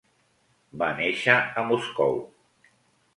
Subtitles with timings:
[0.83, 2.17] Va néixer a Moscou.